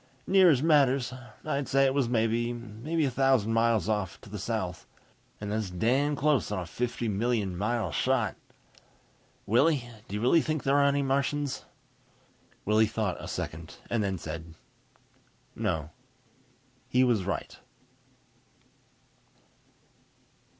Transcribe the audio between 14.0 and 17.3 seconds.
then said, "No." He was